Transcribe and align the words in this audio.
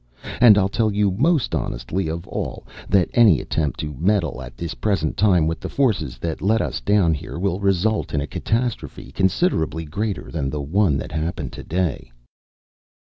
And 0.39 0.57
I'll 0.57 0.67
tell 0.67 0.91
you 0.91 1.11
most 1.11 1.53
honestly 1.53 2.07
of 2.07 2.27
all 2.27 2.65
that 2.89 3.11
any 3.13 3.39
attempt 3.39 3.79
to 3.81 3.93
meddle 3.99 4.41
at 4.41 4.57
this 4.57 4.73
present 4.73 5.15
time 5.15 5.45
with 5.45 5.59
the 5.59 5.69
forces 5.69 6.17
that 6.17 6.41
let 6.41 6.59
us 6.59 6.81
down 6.81 7.13
here 7.13 7.37
will 7.37 7.59
result 7.59 8.11
in 8.11 8.19
a 8.19 8.25
catastrophe 8.25 9.11
considerably 9.11 9.85
greater 9.85 10.31
than 10.31 10.49
the 10.49 10.59
one 10.59 10.97
that 10.97 11.11
happened 11.11 11.53
to 11.53 11.61
day." 11.63 12.11